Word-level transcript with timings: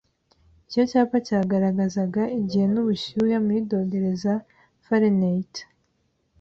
icyo 0.67 0.81
cyapa 0.89 1.17
cyagaragazaga 1.27 2.21
igihe 2.39 2.65
n 2.73 2.75
ubushyuhe 2.81 3.35
muri 3.45 3.59
dogere 3.69 4.09
za 4.21 4.35
Fahrenheit 4.85 5.55